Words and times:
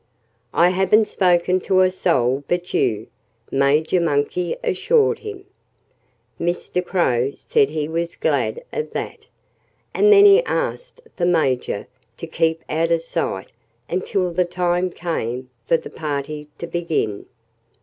"I 0.55 0.69
haven't 0.69 1.05
spoken 1.05 1.59
to 1.59 1.81
a 1.81 1.91
soul 1.91 2.43
but 2.47 2.73
you," 2.73 3.05
Major 3.51 4.01
Monkey 4.01 4.55
assured 4.63 5.19
him. 5.19 5.45
Mr. 6.39 6.83
Crow 6.83 7.33
said 7.35 7.69
he 7.69 7.87
was 7.87 8.15
glad 8.15 8.63
of 8.73 8.93
that. 8.93 9.27
And 9.93 10.11
then 10.11 10.25
he 10.25 10.43
asked 10.45 11.01
the 11.17 11.27
Major 11.27 11.85
to 12.17 12.25
keep 12.25 12.63
out 12.67 12.89
of 12.91 13.03
sight 13.03 13.51
until 13.87 14.31
the 14.33 14.43
time 14.43 14.89
came 14.89 15.51
for 15.67 15.77
the 15.77 15.91
party 15.91 16.47
to 16.57 16.65
begin. 16.65 17.27